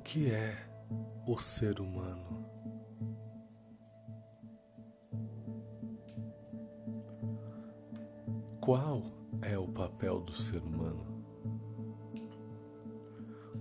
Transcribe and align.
que 0.00 0.30
é 0.30 0.56
o 1.26 1.38
ser 1.38 1.78
humano? 1.80 2.48
Qual 8.60 9.02
é 9.42 9.58
o 9.58 9.68
papel 9.68 10.20
do 10.20 10.32
ser 10.32 10.62
humano? 10.62 11.24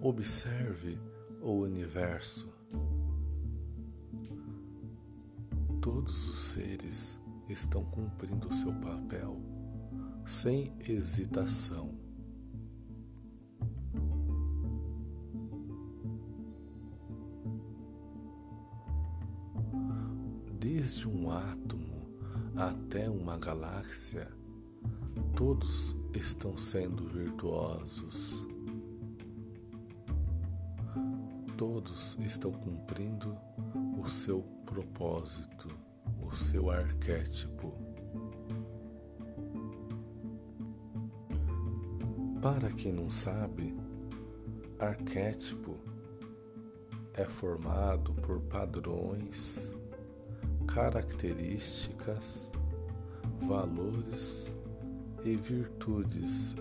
Observe 0.00 0.98
o 1.40 1.52
universo. 1.52 2.52
Todos 5.80 6.28
os 6.28 6.38
seres 6.50 7.20
estão 7.48 7.84
cumprindo 7.84 8.52
seu 8.54 8.72
papel 8.74 9.40
sem 10.24 10.76
hesitação. 10.80 12.05
Desde 20.96 21.10
um 21.10 21.30
átomo 21.30 22.08
até 22.56 23.10
uma 23.10 23.36
galáxia, 23.36 24.32
todos 25.36 25.94
estão 26.14 26.56
sendo 26.56 27.06
virtuosos. 27.06 28.46
Todos 31.54 32.16
estão 32.20 32.50
cumprindo 32.50 33.36
o 34.02 34.08
seu 34.08 34.40
propósito, 34.64 35.68
o 36.18 36.34
seu 36.34 36.70
arquétipo. 36.70 37.76
Para 42.40 42.72
quem 42.72 42.94
não 42.94 43.10
sabe, 43.10 43.76
arquétipo 44.78 45.76
é 47.12 47.26
formado 47.26 48.14
por 48.14 48.40
padrões 48.40 49.75
características, 50.66 52.50
valores 53.42 54.52
e 55.24 55.36
virtudes 55.36 56.54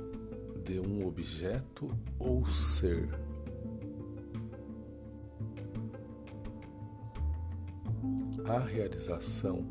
de 0.64 0.80
um 0.80 1.06
objeto 1.06 1.90
ou 2.18 2.46
ser. 2.48 3.10
A 8.48 8.60
realização 8.60 9.66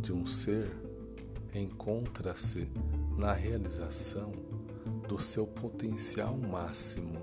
de 0.00 0.12
um 0.12 0.26
ser 0.26 0.70
encontra-se 1.54 2.68
na 3.16 3.32
realização 3.32 4.32
do 5.08 5.20
seu 5.20 5.46
potencial 5.46 6.36
máximo. 6.36 7.20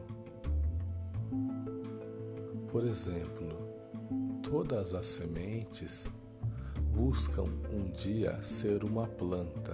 Por 2.71 2.85
exemplo, 2.85 3.70
Todas 4.51 4.93
as 4.93 5.07
sementes 5.07 6.11
buscam 6.93 7.45
um 7.71 7.89
dia 7.89 8.43
ser 8.43 8.83
uma 8.83 9.07
planta. 9.07 9.71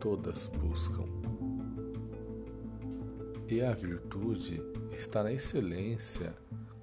Todas 0.00 0.48
buscam. 0.48 1.04
E 3.46 3.62
a 3.62 3.72
virtude 3.72 4.60
está 4.90 5.22
na 5.22 5.32
excelência 5.32 6.36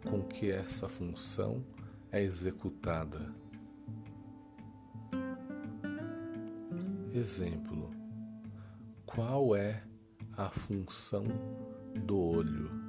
com 0.10 0.24
que 0.24 0.50
essa 0.50 0.88
função 0.88 1.62
é 2.10 2.24
executada. 2.24 3.36
Exemplo: 7.14 7.92
qual 9.06 9.58
é 9.58 9.84
a 10.38 10.50
função 10.50 11.26
do 12.06 12.18
olho? 12.18 12.85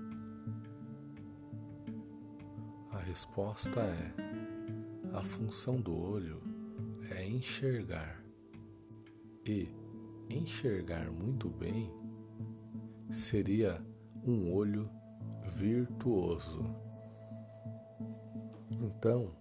Resposta 3.17 3.81
é: 3.81 4.13
a 5.15 5.23
função 5.23 5.81
do 5.81 5.99
olho 5.99 6.43
é 7.11 7.27
enxergar. 7.27 8.23
E 9.43 9.75
enxergar 10.29 11.11
muito 11.11 11.49
bem 11.49 11.91
seria 13.11 13.83
um 14.23 14.53
olho 14.53 14.91
virtuoso. 15.55 16.63
Então, 18.71 19.35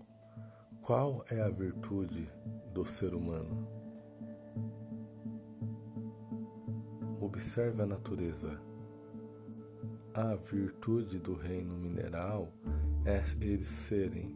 qual 0.82 1.26
é 1.30 1.42
a 1.42 1.50
virtude 1.50 2.32
do 2.74 2.86
ser 2.86 3.14
humano? 3.14 3.68
Observe 7.20 7.82
a 7.82 7.86
natureza. 7.86 8.58
A 10.14 10.34
virtude 10.36 11.20
do 11.20 11.34
reino 11.34 11.78
mineral 11.78 12.54
é 13.06 13.24
eles 13.40 13.68
serem 13.68 14.36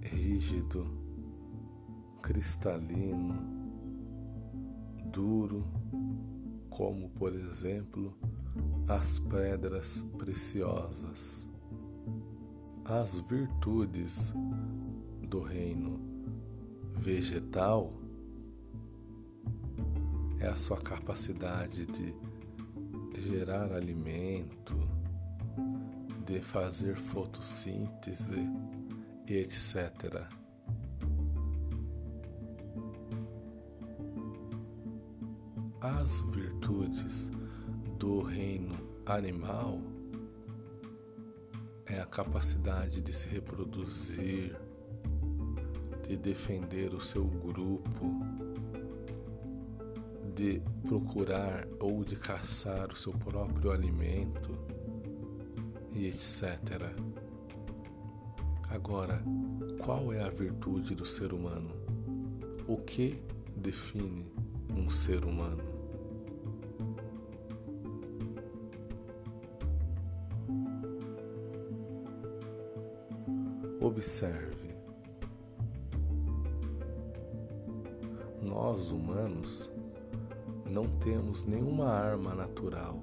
rígido, 0.00 0.86
cristalino, 2.22 3.34
duro, 5.06 5.64
como 6.70 7.10
por 7.10 7.34
exemplo 7.34 8.16
as 8.88 9.18
pedras 9.18 10.06
preciosas. 10.16 11.48
As 12.84 13.18
virtudes 13.20 14.32
do 15.28 15.40
reino 15.40 15.98
vegetal 16.98 17.92
é 20.38 20.46
a 20.46 20.54
sua 20.54 20.76
capacidade 20.76 21.86
de 21.86 22.14
gerar 23.20 23.72
alimento, 23.72 24.93
de 26.24 26.40
fazer 26.40 26.96
fotossíntese 26.96 28.48
etc. 29.26 30.26
As 35.80 36.20
virtudes 36.22 37.30
do 37.98 38.22
reino 38.22 38.74
animal 39.06 39.80
é 41.86 42.00
a 42.00 42.06
capacidade 42.06 43.00
de 43.00 43.12
se 43.12 43.28
reproduzir, 43.28 44.56
de 46.08 46.16
defender 46.16 46.94
o 46.94 47.00
seu 47.00 47.24
grupo, 47.24 48.10
de 50.34 50.60
procurar 50.82 51.66
ou 51.78 52.02
de 52.02 52.16
caçar 52.16 52.90
o 52.90 52.96
seu 52.96 53.12
próprio 53.12 53.70
alimento 53.70 54.52
e 55.94 56.06
etc. 56.06 56.92
Agora, 58.68 59.22
qual 59.78 60.12
é 60.12 60.22
a 60.22 60.30
virtude 60.30 60.94
do 60.94 61.04
ser 61.04 61.32
humano? 61.32 61.70
O 62.66 62.78
que 62.78 63.22
define 63.56 64.32
um 64.76 64.90
ser 64.90 65.24
humano? 65.24 65.62
Observe. 73.80 74.74
Nós 78.42 78.90
humanos 78.90 79.70
não 80.68 80.84
temos 80.98 81.44
nenhuma 81.44 81.88
arma 81.90 82.34
natural 82.34 82.98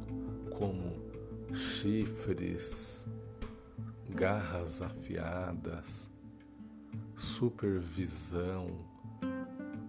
como 0.58 1.10
chifres, 1.53 3.06
garras 4.09 4.81
afiadas, 4.81 6.09
supervisão, 7.16 8.85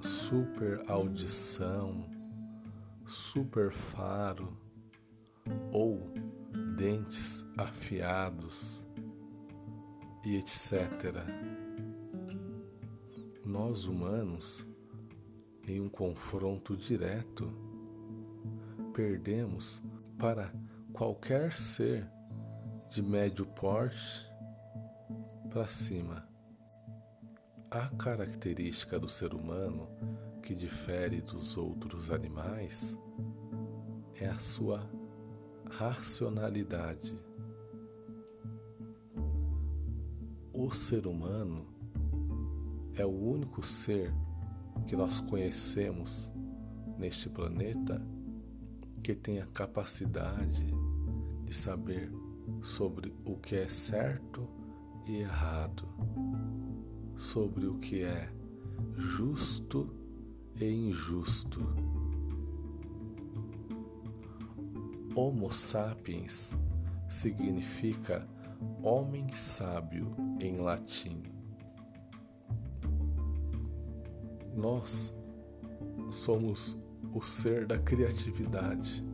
super 0.00 0.82
audição, 0.88 2.04
super 3.06 3.70
faro 3.72 4.56
ou 5.72 6.10
dentes 6.76 7.46
afiados 7.56 8.86
e 10.24 10.36
etc. 10.36 11.24
Nós 13.44 13.86
humanos, 13.86 14.66
em 15.66 15.80
um 15.80 15.88
confronto 15.88 16.76
direto, 16.76 17.52
perdemos 18.92 19.82
para 20.18 20.52
qualquer 20.92 21.56
ser 21.56 22.06
de 22.90 23.02
médio 23.02 23.46
porte 23.46 24.30
para 25.50 25.66
cima. 25.68 26.26
A 27.70 27.88
característica 27.96 28.98
do 28.98 29.08
ser 29.08 29.32
humano 29.32 29.88
que 30.42 30.54
difere 30.54 31.22
dos 31.22 31.56
outros 31.56 32.10
animais 32.10 32.98
é 34.20 34.26
a 34.26 34.38
sua 34.38 34.86
racionalidade. 35.70 37.18
O 40.52 40.70
ser 40.70 41.06
humano 41.06 41.66
é 42.94 43.06
o 43.06 43.10
único 43.10 43.62
ser 43.64 44.12
que 44.86 44.94
nós 44.94 45.20
conhecemos 45.20 46.30
neste 46.98 47.30
planeta 47.30 48.00
que 49.02 49.14
tem 49.14 49.40
a 49.40 49.46
capacidade 49.46 50.64
de 51.44 51.54
saber 51.54 52.12
sobre 52.62 53.12
o 53.24 53.36
que 53.36 53.56
é 53.56 53.68
certo 53.68 54.48
e 55.06 55.16
errado, 55.16 55.88
sobre 57.16 57.66
o 57.66 57.78
que 57.78 58.02
é 58.02 58.32
justo 58.92 59.92
e 60.56 60.64
injusto. 60.64 61.60
Homo 65.14 65.52
sapiens 65.52 66.54
significa 67.08 68.26
homem 68.82 69.28
sábio 69.32 70.14
em 70.40 70.56
latim. 70.56 71.22
Nós 74.54 75.12
somos 76.10 76.78
o 77.14 77.20
ser 77.20 77.66
da 77.66 77.78
criatividade. 77.78 79.04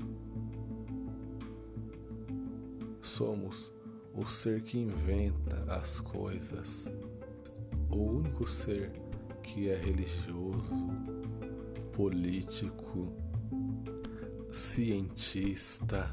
Somos 3.03 3.73
o 4.15 4.27
ser 4.27 4.63
que 4.63 4.79
inventa 4.79 5.65
as 5.73 6.01
coisas. 6.01 6.91
O 7.91 7.97
único 7.97 8.47
ser 8.47 8.93
que 9.43 9.69
é 9.69 9.77
religioso, 9.77 10.89
político, 11.93 13.13
cientista, 14.51 16.13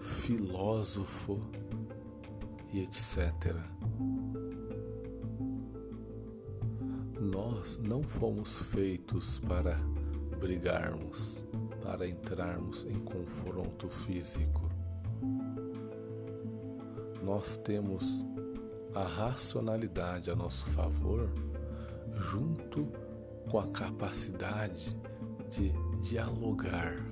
filósofo 0.00 1.40
e 2.72 2.80
etc. 2.80 3.73
Nós 7.34 7.78
não 7.78 8.00
fomos 8.00 8.60
feitos 8.60 9.40
para 9.40 9.76
brigarmos, 10.38 11.44
para 11.82 12.06
entrarmos 12.06 12.84
em 12.84 13.00
confronto 13.00 13.88
físico. 13.88 14.70
Nós 17.24 17.56
temos 17.56 18.24
a 18.94 19.02
racionalidade 19.02 20.30
a 20.30 20.36
nosso 20.36 20.64
favor, 20.66 21.28
junto 22.12 22.86
com 23.50 23.58
a 23.58 23.66
capacidade 23.66 24.96
de 25.48 25.72
dialogar. 26.08 27.04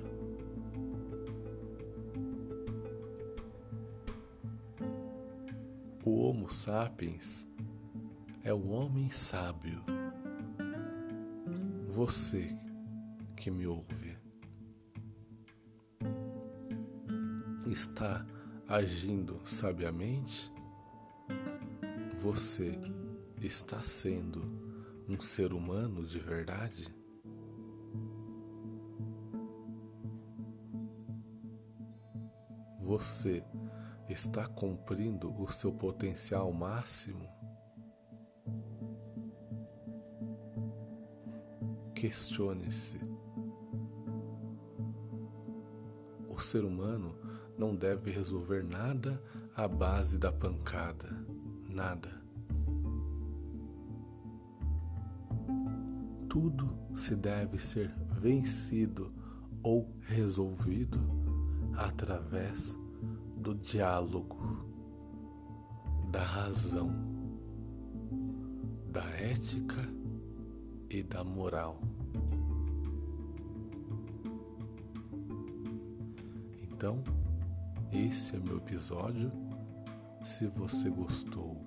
O 6.05 6.21
Homo 6.21 6.49
sapiens 6.49 7.45
é 8.41 8.53
o 8.53 8.69
homem 8.69 9.09
sábio. 9.09 9.92
Você 11.95 12.47
que 13.35 13.51
me 13.51 13.67
ouve 13.67 14.17
está 17.67 18.25
agindo 18.67 19.39
sabiamente? 19.45 20.51
Você 22.17 22.79
está 23.39 23.83
sendo 23.83 24.41
um 25.07 25.21
ser 25.21 25.53
humano 25.53 26.03
de 26.03 26.17
verdade? 26.17 26.87
Você 32.81 33.45
está 34.09 34.47
cumprindo 34.47 35.31
o 35.39 35.47
seu 35.51 35.71
potencial 35.71 36.51
máximo? 36.51 37.32
Questione-se. 42.03 42.99
O 46.27 46.37
ser 46.37 46.65
humano 46.65 47.15
não 47.57 47.73
deve 47.73 48.11
resolver 48.11 48.61
nada 48.61 49.23
à 49.55 49.69
base 49.69 50.17
da 50.19 50.29
pancada. 50.29 51.25
Nada. 51.69 52.09
Tudo 56.27 56.77
se 56.93 57.15
deve 57.15 57.57
ser 57.57 57.95
vencido 58.19 59.13
ou 59.63 59.89
resolvido 60.01 60.99
através 61.73 62.77
do 63.37 63.55
diálogo, 63.55 64.67
da 66.11 66.21
razão, 66.21 66.91
da 68.91 69.05
ética 69.11 70.02
e 70.93 71.01
da 71.01 71.23
moral. 71.23 71.81
Então, 76.61 77.03
esse 77.91 78.35
é 78.35 78.39
meu 78.39 78.57
episódio. 78.57 79.31
Se 80.23 80.45
você 80.47 80.91
gostou, 80.91 81.57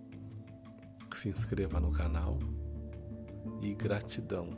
se 1.12 1.28
inscreva 1.28 1.80
no 1.80 1.90
canal 1.90 2.38
e 3.60 3.74
gratidão. 3.74 4.50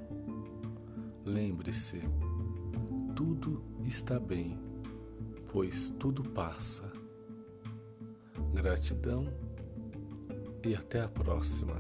Lembre-se, 1.25 2.03
tudo 3.17 3.65
está 3.85 4.21
bem, 4.21 4.59
pois 5.51 5.89
tudo 5.99 6.23
passa. 6.23 6.93
Gratidão 8.53 9.33
e 10.63 10.75
até 10.75 11.01
a 11.01 11.09
próxima. 11.09 11.77